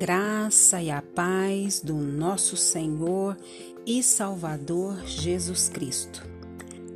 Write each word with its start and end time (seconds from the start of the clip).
graça 0.00 0.80
e 0.80 0.90
a 0.90 1.02
paz 1.02 1.80
do 1.80 1.94
nosso 1.94 2.56
Senhor 2.56 3.36
e 3.84 4.02
Salvador 4.02 4.96
Jesus 5.04 5.68
Cristo. 5.68 6.26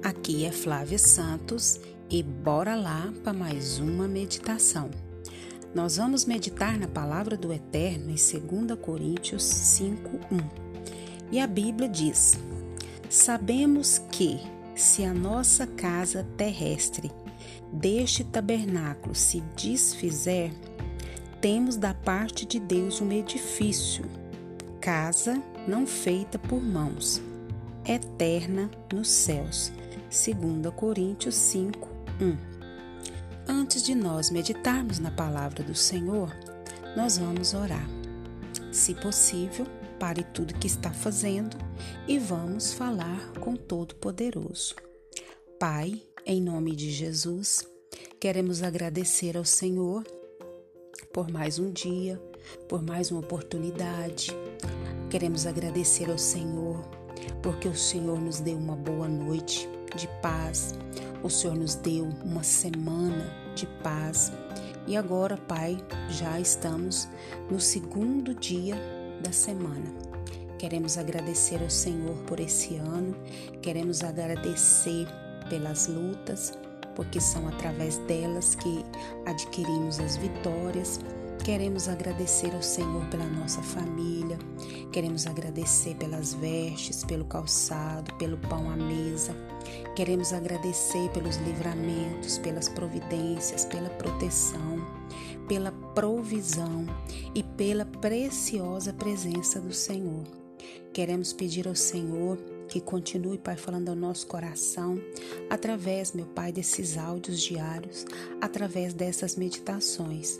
Aqui 0.03 0.47
é 0.47 0.51
Flávia 0.51 0.99
Santos 0.99 1.79
e 2.09 2.23
bora 2.23 2.75
lá 2.75 3.13
para 3.23 3.35
mais 3.35 3.79
uma 3.79 4.09
meditação. 4.09 4.89
Nós 5.75 5.99
vamos 5.99 6.25
meditar 6.25 6.79
na 6.79 6.89
palavra 6.89 7.37
do 7.37 7.53
Eterno 7.53 8.11
em 8.11 8.15
2 8.15 8.75
Coríntios 8.81 9.43
5:1. 9.43 10.41
E 11.31 11.41
a 11.41 11.47
Bíblia 11.47 11.91
diz: 11.91 12.39
Sabemos 13.11 13.99
que 14.11 14.41
se 14.75 15.05
a 15.05 15.13
nossa 15.13 15.67
casa 15.67 16.27
terrestre 16.39 17.13
deste 17.71 18.25
tabernáculo 18.25 19.15
se 19.15 19.43
desfizer, 19.55 20.51
temos 21.45 21.77
da 21.77 21.93
parte 21.93 22.47
de 22.47 22.59
Deus 22.59 23.03
um 23.03 23.13
edifício, 23.13 24.07
casa 24.81 25.43
não 25.69 25.87
feita 25.87 26.39
por 26.39 26.59
mãos, 26.59 27.21
eterna 27.85 28.71
nos 28.91 29.11
céus. 29.11 29.71
2 30.09 30.75
Coríntios 30.75 31.35
5, 31.35 31.87
1. 32.19 32.37
Antes 33.47 33.83
de 33.83 33.95
nós 33.95 34.31
meditarmos 34.31 34.99
na 34.99 35.11
palavra 35.11 35.63
do 35.63 35.75
Senhor, 35.75 36.35
nós 36.97 37.19
vamos 37.19 37.53
orar. 37.53 37.87
Se 38.73 38.95
possível, 38.95 39.67
pare 40.01 40.25
tudo 40.25 40.55
que 40.55 40.67
está 40.67 40.95
fazendo 40.95 41.59
e 42.09 42.19
vamos 42.19 42.73
falar 42.73 43.33
com 43.39 43.55
Todo-Poderoso. 43.55 44.77
Pai, 45.61 46.01
em 46.25 46.41
nome 46.41 46.75
de 46.75 46.91
Jesus, 46.91 47.69
queremos 48.19 48.63
agradecer 48.63 49.37
ao 49.37 49.45
Senhor 49.45 50.05
por 51.15 51.31
mais 51.31 51.61
um 51.61 51.71
dia, 51.71 52.21
por 52.69 52.83
mais 52.83 53.13
uma 53.13 53.21
oportunidade. 53.21 54.37
Queremos 55.09 55.47
agradecer 55.47 56.11
ao 56.11 56.19
Senhor, 56.19 56.85
porque 57.41 57.69
o 57.69 57.77
Senhor 57.77 58.21
nos 58.21 58.41
deu 58.41 58.59
uma 58.59 58.75
boa 58.75 59.07
noite 59.07 59.69
de 59.95 60.09
paz, 60.21 60.75
o 61.23 61.31
Senhor 61.31 61.55
nos 61.55 61.77
deu 61.77 62.09
uma 62.25 62.43
semana 62.43 63.33
de 63.55 63.65
paz. 63.81 64.33
E 64.89 64.97
agora, 64.97 65.37
Pai, 65.37 65.79
já 66.11 66.41
estamos 66.41 67.09
no 67.49 67.61
segundo 67.61 68.35
dia 68.35 68.75
da 69.23 69.31
semana. 69.31 69.95
Queremos 70.59 70.99
agradecer 70.99 71.63
ao 71.63 71.71
Senhor 71.71 72.17
por 72.27 72.41
esse 72.41 72.75
ano, 72.75 73.15
queremos 73.63 74.03
agradecer 74.03 75.07
pelas 75.49 75.87
lutas, 75.87 76.53
porque 76.95 77.21
são 77.21 77.49
através 77.49 77.99
delas 77.99 78.55
que 78.55 78.85
adquirimos 79.27 80.01
as 80.01 80.17
vitórias. 80.17 81.01
Queremos 81.45 81.89
agradecer 81.89 82.55
ao 82.55 82.63
Senhor 82.63 83.05
pela 83.11 83.27
nossa 83.27 83.61
família, 83.61 84.39
queremos 84.91 85.27
agradecer 85.27 85.95
pelas 85.97 86.33
vestes, 86.33 87.05
pelo 87.05 87.27
calçado, 87.27 88.15
pelo 88.15 88.39
pão 88.39 88.71
à 88.71 88.77
mesa. 88.77 89.37
Queremos 89.95 90.33
agradecer 90.33 91.11
pelos 91.11 91.37
livramentos, 91.37 92.39
pelas 92.39 92.69
providências, 92.69 93.67
pela 93.67 93.91
proteção, 93.91 94.79
pela 95.47 95.71
provisão 95.95 96.87
e 97.35 97.43
pela 97.43 97.85
preciosa 97.85 98.93
presença 98.93 99.61
do 99.61 99.73
Senhor. 99.73 100.44
Queremos 100.93 101.33
pedir 101.33 101.67
ao 101.67 101.75
Senhor 101.75 102.39
que 102.69 102.81
continue, 102.81 103.39
Pai, 103.39 103.57
falando 103.57 103.89
ao 103.89 103.95
nosso 103.95 104.27
coração, 104.27 104.99
através, 105.51 106.13
meu 106.13 106.27
Pai, 106.27 106.53
desses 106.53 106.97
áudios 106.97 107.41
diários, 107.41 108.05
através 108.41 108.95
dessas 108.95 109.37
meditações. 109.37 110.39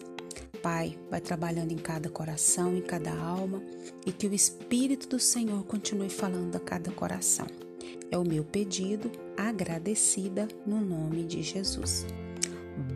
Pai, 0.63 0.99
vai 1.11 1.21
trabalhando 1.21 1.73
em 1.73 1.77
cada 1.77 2.09
coração, 2.09 2.77
em 2.77 2.81
cada 2.81 3.13
alma, 3.13 3.63
e 4.07 4.13
que 4.13 4.27
o 4.27 4.33
Espírito 4.33 5.09
do 5.09 5.21
Senhor 5.21 5.63
continue 5.65 6.09
falando 6.09 6.57
a 6.57 6.61
cada 6.61 6.91
coração. 6.91 7.47
É 8.11 8.17
o 8.17 8.25
meu 8.25 8.45
pedido, 8.45 9.11
agradecida 9.37 10.49
no 10.67 10.81
nome 10.81 11.25
de 11.25 11.43
Jesus. 11.43 12.07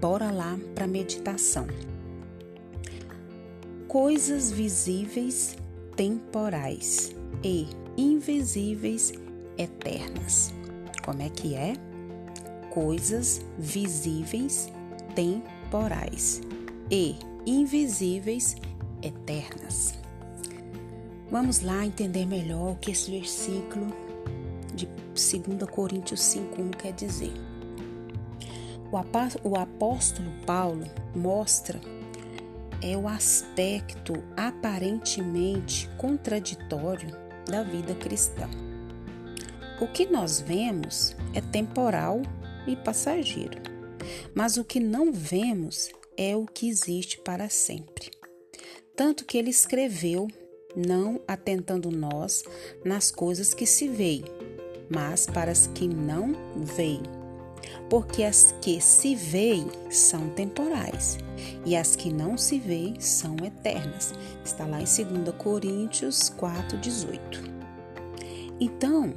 Bora 0.01 0.31
lá 0.31 0.59
para 0.75 0.85
a 0.85 0.89
meditação. 0.89 1.67
Coisas 3.87 4.51
visíveis 4.51 5.57
temporais 5.95 7.18
e 7.43 7.69
invisíveis 7.97 9.13
eternas. 9.57 10.53
Como 11.05 11.23
é 11.23 11.29
que 11.29 11.55
é? 11.55 11.75
Coisas 12.71 13.41
visíveis 13.59 14.71
temporais 15.15 16.41
e 16.91 17.17
invisíveis 17.47 18.57
eternas. 19.03 19.95
Vamos 21.31 21.61
lá 21.61 21.85
entender 21.85 22.27
melhor 22.27 22.73
o 22.73 22.77
que 22.77 22.91
esse 22.91 23.11
versículo 23.11 23.87
de 24.75 24.87
2 24.87 25.71
Coríntios 25.71 26.21
5:1 26.21 26.71
quer 26.71 26.93
dizer. 26.93 27.33
O 29.45 29.57
apóstolo 29.57 30.31
Paulo 30.47 30.85
mostra 31.15 31.79
é 32.83 32.97
o 32.97 33.09
aspecto 33.09 34.13
aparentemente 34.37 35.89
contraditório 35.97 37.11
da 37.47 37.63
vida 37.63 37.95
cristã. 37.95 38.49
O 39.81 39.87
que 39.87 40.07
nós 40.07 40.41
vemos 40.41 41.17
é 41.35 41.41
temporal 41.41 42.23
e 42.67 42.77
passageiro, 42.77 43.63
mas 44.35 44.57
o 44.57 44.65
que 44.65 44.81
não 44.81 45.13
vemos 45.13 45.91
é 46.17 46.37
o 46.37 46.47
que 46.47 46.69
existe 46.69 47.19
para 47.21 47.49
sempre. 47.49 48.11
Tanto 48.97 49.25
que 49.25 49.39
ele 49.39 49.51
escreveu, 49.51 50.27
não 50.77 51.21
atentando 51.27 51.91
nós 51.91 52.43
nas 52.85 53.11
coisas 53.11 53.55
que 53.55 53.67
se 53.67 53.89
veem, 53.89 54.25
mas 54.91 55.27
para 55.27 55.53
as 55.53 55.69
que 55.69 55.87
não 55.87 56.35
veem. 56.57 57.18
Porque 57.89 58.23
as 58.23 58.55
que 58.61 58.81
se 58.81 59.15
veem 59.15 59.69
são 59.91 60.29
temporais 60.31 61.19
e 61.65 61.77
as 61.77 61.97
que 61.97 62.13
não 62.13 62.37
se 62.37 62.59
veem 62.59 63.01
são 63.01 63.37
eternas. 63.45 64.13
Está 64.45 64.67
lá 64.67 64.81
em 64.81 64.85
2 64.85 65.37
Coríntios 65.37 66.31
4,18. 66.39 67.59
Então, 68.61 69.15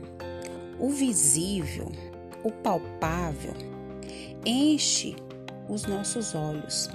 o 0.79 0.89
visível, 0.89 1.91
o 2.43 2.51
palpável, 2.51 3.53
enche 4.45 5.15
os 5.67 5.85
nossos 5.85 6.35
olhos 6.35 6.89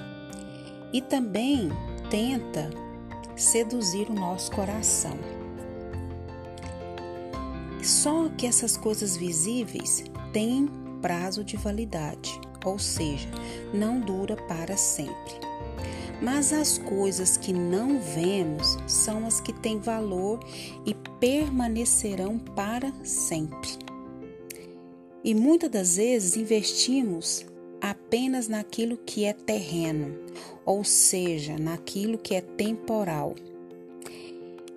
e 0.92 1.00
também 1.00 1.70
tenta 2.10 2.70
seduzir 3.36 4.08
o 4.08 4.14
nosso 4.14 4.50
coração. 4.52 5.16
Só 7.82 8.28
que 8.36 8.46
essas 8.46 8.76
coisas 8.76 9.16
visíveis 9.16 10.04
têm 10.32 10.68
prazo 11.06 11.44
de 11.44 11.56
validade, 11.56 12.40
ou 12.64 12.80
seja, 12.80 13.28
não 13.72 14.00
dura 14.00 14.34
para 14.34 14.76
sempre. 14.76 15.34
Mas 16.20 16.52
as 16.52 16.78
coisas 16.78 17.36
que 17.36 17.52
não 17.52 18.00
vemos 18.00 18.76
são 18.88 19.24
as 19.24 19.40
que 19.40 19.52
têm 19.52 19.78
valor 19.78 20.40
e 20.84 20.94
permanecerão 21.20 22.40
para 22.40 22.92
sempre. 23.04 23.70
E 25.22 25.32
muitas 25.32 25.70
das 25.70 25.96
vezes 25.96 26.36
investimos 26.36 27.46
apenas 27.80 28.48
naquilo 28.48 28.96
que 28.96 29.26
é 29.26 29.32
terreno, 29.32 30.18
ou 30.64 30.82
seja, 30.82 31.56
naquilo 31.56 32.18
que 32.18 32.34
é 32.34 32.40
temporal. 32.40 33.36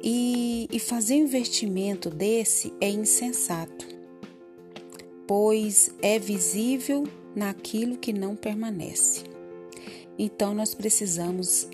E, 0.03 0.67
e 0.71 0.77
fazer 0.77 1.15
um 1.15 1.23
investimento 1.23 2.07
desse 2.11 2.71
é 2.79 2.87
insensato, 2.87 3.98
pois 5.29 5.91
é 6.01 6.17
visível 6.17 7.07
naquilo 7.35 7.99
que 7.99 8.11
não 8.11 8.35
permanece. 8.35 9.25
Então 10.17 10.55
nós 10.55 10.73
precisamos 10.73 11.67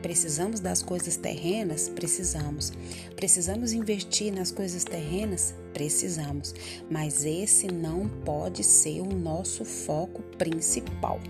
precisamos 0.00 0.58
das 0.58 0.82
coisas 0.82 1.18
terrenas, 1.18 1.90
precisamos. 1.90 2.72
Precisamos 3.14 3.72
investir 3.72 4.32
nas 4.32 4.50
coisas 4.50 4.84
terrenas, 4.84 5.54
precisamos. 5.74 6.54
Mas 6.90 7.26
esse 7.26 7.66
não 7.66 8.08
pode 8.08 8.64
ser 8.64 9.02
o 9.02 9.14
nosso 9.14 9.66
foco 9.66 10.22
principal. 10.38 11.20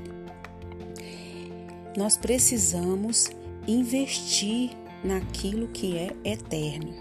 Nós 1.97 2.17
precisamos 2.17 3.31
investir 3.67 4.71
naquilo 5.03 5.67
que 5.67 5.97
é 5.99 6.15
eterno. 6.23 6.95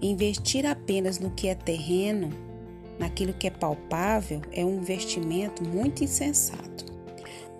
Investir 0.00 0.64
apenas 0.64 1.18
no 1.18 1.32
que 1.32 1.48
é 1.48 1.56
terreno, 1.56 2.43
naquilo 2.98 3.32
que 3.32 3.46
é 3.46 3.50
palpável, 3.50 4.40
é 4.52 4.64
um 4.64 4.78
investimento 4.78 5.64
muito 5.64 6.04
insensato, 6.04 6.84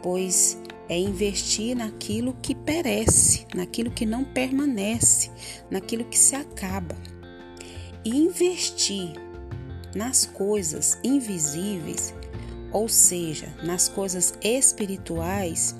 pois 0.02 0.58
é 0.88 0.98
investir 0.98 1.76
naquilo 1.76 2.34
que 2.42 2.54
perece, 2.54 3.46
naquilo 3.54 3.90
que 3.90 4.04
não 4.04 4.24
permanece, 4.24 5.30
naquilo 5.70 6.04
que 6.04 6.18
se 6.18 6.36
acaba. 6.36 6.96
E 8.04 8.10
investir 8.10 9.12
nas 9.94 10.26
coisas 10.26 10.98
invisíveis, 11.02 12.14
ou 12.72 12.88
seja, 12.88 13.54
nas 13.62 13.88
coisas 13.88 14.34
espirituais, 14.42 15.74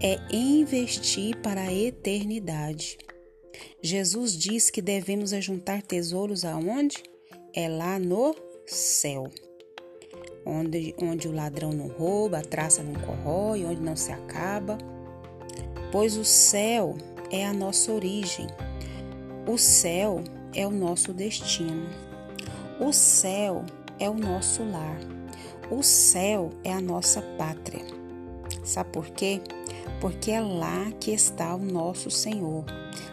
é 0.00 0.18
investir 0.30 1.36
para 1.38 1.62
a 1.62 1.72
eternidade. 1.72 2.98
Jesus 3.82 4.36
diz 4.36 4.70
que 4.70 4.82
devemos 4.82 5.32
ajuntar 5.32 5.82
tesouros 5.82 6.44
aonde? 6.44 7.02
É 7.54 7.68
lá 7.68 7.98
no 7.98 8.34
céu. 8.66 9.30
Onde, 10.46 10.94
onde 11.00 11.26
o 11.26 11.32
ladrão 11.32 11.72
não 11.72 11.88
rouba, 11.88 12.38
a 12.38 12.42
traça 12.42 12.82
não 12.82 12.94
corrói, 13.00 13.64
onde 13.64 13.80
não 13.80 13.96
se 13.96 14.12
acaba. 14.12 14.76
Pois 15.90 16.16
o 16.16 16.24
céu 16.24 16.96
é 17.30 17.46
a 17.46 17.52
nossa 17.52 17.92
origem. 17.92 18.46
O 19.46 19.56
céu 19.56 20.22
é 20.54 20.66
o 20.66 20.70
nosso 20.70 21.12
destino. 21.12 21.88
O 22.80 22.92
céu 22.92 23.64
é 23.98 24.08
o 24.08 24.14
nosso 24.14 24.62
lar. 24.64 24.98
O 25.70 25.82
céu 25.82 26.50
é 26.62 26.72
a 26.72 26.80
nossa 26.80 27.22
pátria. 27.38 27.84
Sabe 28.64 28.90
por 28.90 29.08
quê? 29.10 29.40
Porque 30.00 30.30
é 30.30 30.40
lá 30.40 30.90
que 31.00 31.10
está 31.10 31.54
o 31.54 31.58
nosso 31.58 32.10
Senhor. 32.10 32.64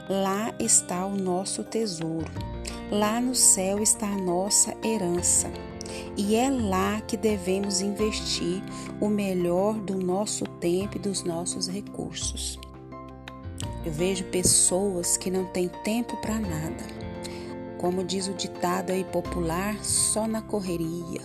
Lá 0.09 0.53
está 0.59 1.05
o 1.05 1.15
nosso 1.15 1.63
tesouro. 1.63 2.31
Lá 2.91 3.21
no 3.21 3.33
céu 3.33 3.81
está 3.81 4.05
a 4.05 4.17
nossa 4.17 4.75
herança. 4.83 5.49
E 6.17 6.35
é 6.35 6.49
lá 6.49 6.99
que 6.99 7.15
devemos 7.15 7.79
investir 7.79 8.61
o 8.99 9.07
melhor 9.07 9.75
do 9.75 9.95
nosso 9.95 10.43
tempo 10.43 10.97
e 10.97 10.99
dos 10.99 11.23
nossos 11.23 11.69
recursos. 11.69 12.59
Eu 13.85 13.93
vejo 13.93 14.25
pessoas 14.25 15.15
que 15.15 15.31
não 15.31 15.45
têm 15.45 15.69
tempo 15.85 16.17
para 16.17 16.37
nada. 16.37 16.85
Como 17.77 18.03
diz 18.03 18.27
o 18.27 18.33
ditado 18.33 18.91
aí 18.91 19.05
popular, 19.05 19.81
só 19.85 20.27
na 20.27 20.41
correria. 20.41 21.21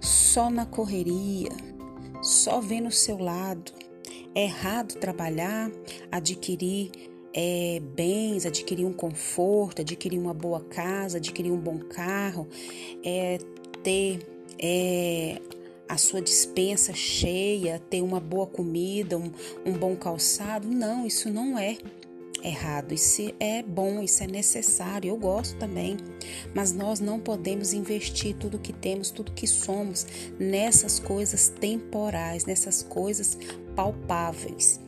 Só 0.00 0.48
na 0.48 0.64
correria. 0.64 1.50
Só 2.22 2.62
vendo 2.62 2.88
o 2.88 2.92
seu 2.92 3.18
lado. 3.18 3.72
É 4.34 4.44
errado 4.44 4.94
trabalhar, 4.94 5.70
adquirir 6.10 6.90
é, 7.34 7.80
bens, 7.94 8.46
adquirir 8.46 8.84
um 8.84 8.92
conforto, 8.92 9.82
adquirir 9.82 10.18
uma 10.18 10.34
boa 10.34 10.60
casa, 10.60 11.18
adquirir 11.18 11.50
um 11.50 11.58
bom 11.58 11.78
carro, 11.78 12.48
é, 13.04 13.38
ter 13.82 14.20
é, 14.58 15.40
a 15.88 15.96
sua 15.96 16.20
dispensa 16.20 16.92
cheia, 16.92 17.78
ter 17.78 18.02
uma 18.02 18.20
boa 18.20 18.46
comida, 18.46 19.16
um, 19.16 19.30
um 19.64 19.72
bom 19.72 19.96
calçado. 19.96 20.68
Não, 20.68 21.06
isso 21.06 21.30
não 21.30 21.58
é 21.58 21.78
errado. 22.42 22.92
Isso 22.92 23.32
é 23.40 23.62
bom, 23.62 24.02
isso 24.02 24.22
é 24.22 24.26
necessário. 24.26 25.08
Eu 25.08 25.16
gosto 25.16 25.56
também. 25.58 25.96
Mas 26.54 26.72
nós 26.72 27.00
não 27.00 27.18
podemos 27.18 27.72
investir 27.72 28.36
tudo 28.36 28.58
que 28.58 28.72
temos, 28.72 29.10
tudo 29.10 29.32
que 29.32 29.46
somos 29.46 30.06
nessas 30.38 30.98
coisas 30.98 31.48
temporais, 31.48 32.44
nessas 32.44 32.82
coisas 32.82 33.38
palpáveis. 33.74 34.80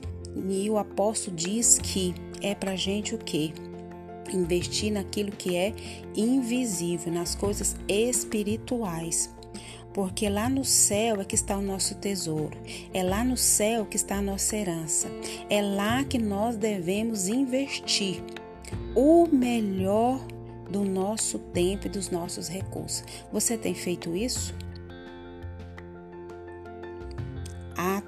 E 0.48 0.70
o 0.70 0.78
apóstolo 0.78 1.36
diz 1.36 1.78
que 1.78 2.14
é 2.42 2.54
para 2.54 2.76
gente 2.76 3.14
o 3.14 3.18
quê? 3.18 3.52
Investir 4.32 4.92
naquilo 4.92 5.32
que 5.32 5.56
é 5.56 5.74
invisível, 6.14 7.12
nas 7.12 7.34
coisas 7.34 7.76
espirituais. 7.88 9.34
Porque 9.92 10.28
lá 10.28 10.48
no 10.48 10.64
céu 10.64 11.20
é 11.20 11.24
que 11.24 11.34
está 11.34 11.56
o 11.56 11.62
nosso 11.62 11.96
tesouro, 11.96 12.56
é 12.94 13.02
lá 13.02 13.24
no 13.24 13.36
céu 13.36 13.84
que 13.84 13.96
está 13.96 14.18
a 14.18 14.22
nossa 14.22 14.56
herança, 14.56 15.08
é 15.48 15.60
lá 15.60 16.04
que 16.04 16.16
nós 16.16 16.56
devemos 16.56 17.26
investir 17.26 18.22
o 18.94 19.26
melhor 19.26 20.20
do 20.70 20.84
nosso 20.84 21.38
tempo 21.38 21.88
e 21.88 21.90
dos 21.90 22.08
nossos 22.08 22.48
recursos. 22.48 23.02
Você 23.32 23.58
tem 23.58 23.74
feito 23.74 24.14
isso? 24.14 24.54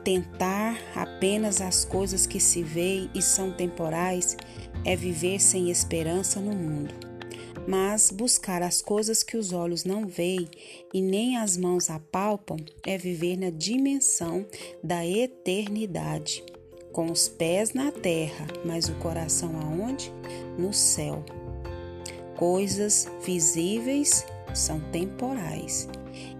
Atentar 0.02 0.82
apenas 0.96 1.60
às 1.60 1.84
coisas 1.84 2.26
que 2.26 2.40
se 2.40 2.60
veem 2.60 3.08
e 3.14 3.22
são 3.22 3.52
temporais 3.52 4.36
é 4.84 4.96
viver 4.96 5.38
sem 5.38 5.70
esperança 5.70 6.40
no 6.40 6.52
mundo. 6.52 6.92
Mas 7.68 8.10
buscar 8.10 8.62
as 8.62 8.82
coisas 8.82 9.22
que 9.22 9.36
os 9.36 9.52
olhos 9.52 9.84
não 9.84 10.04
veem 10.04 10.48
e 10.92 11.00
nem 11.00 11.36
as 11.36 11.56
mãos 11.56 11.88
apalpam 11.88 12.56
é 12.84 12.98
viver 12.98 13.36
na 13.36 13.50
dimensão 13.50 14.44
da 14.82 15.06
eternidade, 15.06 16.42
com 16.90 17.06
os 17.06 17.28
pés 17.28 17.72
na 17.72 17.92
terra, 17.92 18.48
mas 18.64 18.88
o 18.88 18.94
coração 18.94 19.56
aonde? 19.56 20.12
No 20.58 20.72
céu. 20.72 21.24
Coisas 22.36 23.06
visíveis 23.24 24.26
são 24.52 24.80
temporais 24.90 25.88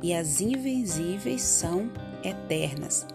e 0.02 0.12
as 0.12 0.40
invisíveis 0.40 1.42
são 1.42 1.88
eternas. 2.24 3.06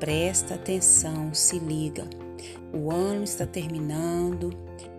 Presta 0.00 0.54
atenção, 0.54 1.34
se 1.34 1.58
liga. 1.58 2.08
O 2.72 2.90
ano 2.90 3.22
está 3.22 3.44
terminando, 3.44 4.50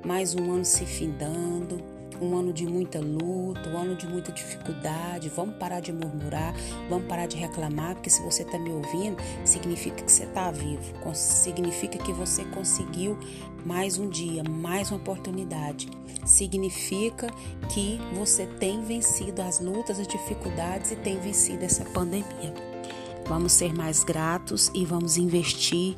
mais 0.05 0.35
um 0.35 0.53
ano 0.53 0.63
se 0.63 0.85
findando, 0.85 1.81
um 2.21 2.37
ano 2.37 2.53
de 2.53 2.67
muita 2.67 2.99
luta, 2.99 3.67
um 3.67 3.79
ano 3.79 3.95
de 3.95 4.05
muita 4.05 4.31
dificuldade. 4.31 5.27
Vamos 5.29 5.55
parar 5.55 5.79
de 5.79 5.91
murmurar, 5.91 6.53
vamos 6.87 7.07
parar 7.07 7.25
de 7.25 7.35
reclamar, 7.35 7.95
porque 7.95 8.11
se 8.11 8.21
você 8.21 8.43
está 8.43 8.59
me 8.59 8.69
ouvindo, 8.69 9.17
significa 9.43 10.03
que 10.03 10.11
você 10.11 10.25
está 10.25 10.51
vivo, 10.51 10.83
significa 11.15 11.97
que 11.97 12.13
você 12.13 12.45
conseguiu 12.45 13.17
mais 13.65 13.97
um 13.97 14.07
dia, 14.07 14.43
mais 14.43 14.91
uma 14.91 14.97
oportunidade. 14.97 15.89
Significa 16.27 17.25
que 17.73 17.99
você 18.13 18.45
tem 18.45 18.83
vencido 18.83 19.41
as 19.41 19.59
lutas, 19.59 19.99
as 19.99 20.07
dificuldades 20.07 20.91
e 20.91 20.95
tem 20.95 21.19
vencido 21.19 21.65
essa 21.65 21.83
pandemia. 21.85 22.70
Vamos 23.27 23.53
ser 23.53 23.73
mais 23.73 24.03
gratos 24.03 24.71
e 24.73 24.85
vamos 24.85 25.17
investir 25.17 25.95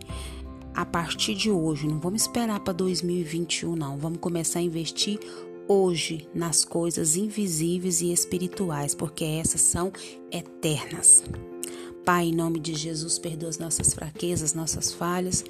a 0.74 0.86
partir 0.86 1.36
de 1.36 1.52
hoje. 1.52 1.88
Não 1.88 2.00
vamos 2.00 2.24
esperar 2.24 2.60
para 2.60 2.74
2021, 2.74 3.76
não. 3.76 3.98
Vamos 3.98 4.20
começar 4.20 4.60
a 4.60 4.64
investir 4.64 5.20
hoje 5.68 6.28
nas 6.34 6.66
coisas 6.66 7.16
invisíveis 7.16 8.02
e 8.02 8.12
espirituais, 8.12 8.94
porque 8.94 9.24
essas 9.24 9.62
são 9.62 9.92
eternas. 10.32 11.24
Pai, 12.06 12.26
em 12.26 12.36
nome 12.36 12.60
de 12.60 12.76
Jesus, 12.76 13.18
perdoa 13.18 13.50
as 13.50 13.58
nossas 13.58 13.94
fraquezas, 13.94 14.54
nossas 14.54 14.92
falhas, 14.92 15.46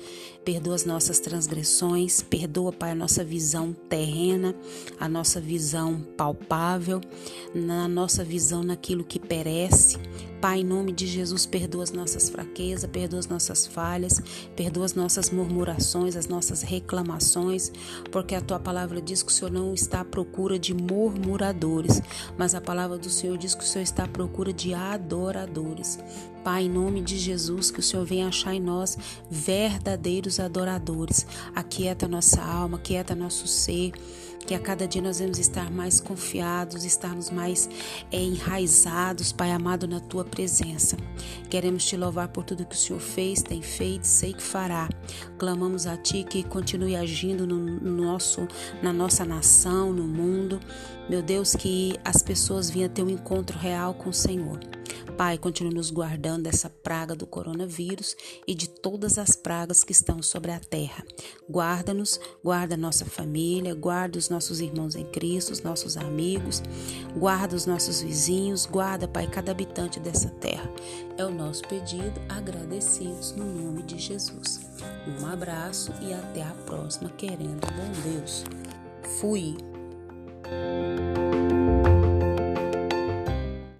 perdoa 0.45 0.75
as 0.75 0.85
nossas 0.85 1.19
transgressões, 1.19 2.21
perdoa, 2.21 2.71
Pai, 2.71 2.91
a 2.91 2.95
nossa 2.95 3.23
visão 3.23 3.73
terrena, 3.89 4.55
a 4.99 5.09
nossa 5.09 5.41
visão 5.41 5.99
palpável, 6.15 7.01
na 7.55 7.87
nossa 7.87 8.23
visão 8.23 8.61
naquilo 8.61 9.03
que 9.03 9.19
perece. 9.19 9.97
Pai, 10.43 10.59
em 10.59 10.65
nome 10.65 10.91
de 10.91 11.07
Jesus, 11.07 11.45
perdoa 11.45 11.83
as 11.83 11.93
nossas 11.93 12.27
fraquezas, 12.27 12.89
perdoa 12.91 13.17
as 13.17 13.27
nossas 13.27 13.65
falhas, 13.65 14.21
perdoa 14.57 14.83
as 14.83 14.93
nossas 14.93 15.29
murmurações, 15.29 16.17
as 16.17 16.27
nossas 16.27 16.61
reclamações, 16.61 17.71
porque 18.11 18.35
a 18.35 18.41
tua 18.41 18.59
palavra 18.59 19.01
diz 19.01 19.23
que 19.23 19.31
o 19.31 19.33
Senhor 19.33 19.49
não 19.49 19.73
está 19.73 20.01
à 20.01 20.03
procura 20.03 20.59
de 20.59 20.73
murmuradores, 20.73 22.01
mas 22.37 22.53
a 22.53 22.59
palavra 22.59 22.97
do 22.97 23.09
Senhor 23.09 23.37
diz 23.37 23.55
que 23.55 23.63
o 23.63 23.65
Senhor 23.65 23.83
está 23.83 24.03
à 24.03 24.07
procura 24.09 24.51
de 24.51 24.73
adoradores. 24.73 25.97
Pai, 26.43 26.63
em 26.63 26.69
nome 26.69 26.99
de 26.99 27.17
Jesus, 27.17 27.71
que 27.71 27.79
o 27.79 27.83
Senhor 27.83 28.05
venha 28.05 28.27
achar 28.27 28.53
em 28.53 28.59
nós 28.59 28.97
verdadeiros 29.31 30.41
adoradores. 30.41 31.25
Aquieta 31.55 32.05
nossa 32.05 32.41
alma, 32.41 32.75
aquieta 32.75 33.15
nosso 33.15 33.47
ser 33.47 33.93
que 34.45 34.53
a 34.53 34.59
cada 34.59 34.87
dia 34.87 35.01
nós 35.01 35.19
vamos 35.19 35.39
estar 35.39 35.71
mais 35.71 35.99
confiados, 35.99 36.85
estarmos 36.85 37.29
mais 37.29 37.69
é, 38.11 38.21
enraizados, 38.21 39.31
Pai 39.31 39.51
amado, 39.51 39.87
na 39.87 39.99
tua 39.99 40.23
presença. 40.23 40.97
Queremos 41.49 41.85
te 41.85 41.95
louvar 41.95 42.27
por 42.27 42.43
tudo 42.43 42.65
que 42.65 42.75
o 42.75 42.77
Senhor 42.77 42.99
fez, 42.99 43.41
tem 43.41 43.61
feito, 43.61 44.05
sei 44.05 44.33
que 44.33 44.43
fará. 44.43 44.89
Clamamos 45.37 45.87
a 45.87 45.95
Ti 45.97 46.23
que 46.23 46.43
continue 46.43 46.95
agindo 46.95 47.47
no 47.47 47.57
nosso, 47.57 48.47
na 48.81 48.91
nossa 48.91 49.25
nação, 49.25 49.93
no 49.93 50.03
mundo. 50.03 50.59
Meu 51.09 51.21
Deus, 51.21 51.55
que 51.55 51.97
as 52.03 52.21
pessoas 52.21 52.69
venham 52.69 52.89
ter 52.89 53.03
um 53.03 53.09
encontro 53.09 53.57
real 53.57 53.93
com 53.93 54.09
o 54.09 54.13
Senhor. 54.13 54.59
Pai, 55.17 55.37
continue 55.37 55.73
nos 55.73 55.91
guardando 55.91 56.43
dessa 56.43 56.69
praga 56.69 57.15
do 57.15 57.27
coronavírus 57.27 58.15
e 58.47 58.55
de 58.55 58.67
todas 58.67 59.17
as 59.17 59.35
pragas 59.35 59.83
que 59.83 59.91
estão 59.91 60.21
sobre 60.21 60.51
a 60.51 60.59
terra. 60.59 61.03
Guarda-nos, 61.49 62.19
guarda 62.43 62.75
nossa 62.75 63.05
família, 63.05 63.75
guarda 63.75 64.17
os 64.17 64.29
nossos 64.29 64.59
irmãos 64.59 64.95
em 64.95 65.05
Cristo, 65.05 65.51
os 65.51 65.61
nossos 65.61 65.97
amigos, 65.97 66.63
guarda 67.15 67.55
os 67.55 67.65
nossos 67.65 68.01
vizinhos, 68.01 68.65
guarda, 68.65 69.07
Pai, 69.07 69.27
cada 69.27 69.51
habitante 69.51 69.99
dessa 69.99 70.29
terra. 70.29 70.69
É 71.17 71.23
o 71.23 71.31
nosso 71.31 71.61
pedido, 71.67 72.19
agradecidos 72.29 73.33
no 73.33 73.45
nome 73.45 73.83
de 73.83 73.99
Jesus. 73.99 74.61
Um 75.19 75.25
abraço 75.27 75.91
e 76.01 76.13
até 76.13 76.43
a 76.43 76.51
próxima, 76.65 77.09
querendo 77.11 77.67
bom 77.67 78.11
Deus. 78.11 78.43
Fui. 79.19 79.55